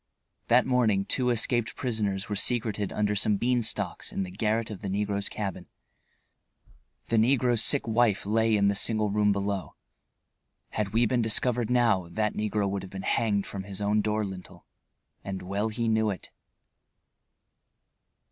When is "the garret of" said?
4.23-4.81